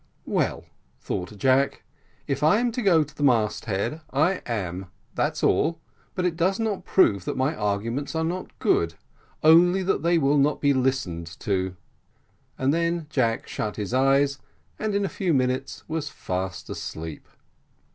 [0.25, 0.63] "Well,"
[0.99, 1.83] thought Jack,
[2.25, 5.79] "if I am to go to the mast head, I am, that's all;
[6.15, 8.95] but it does not prove that my arguments are not good,
[9.43, 11.75] only that they will not be listened to;"
[12.57, 14.39] and then Jack shut his eyes,
[14.79, 17.27] and in a few minutes was fast asleep.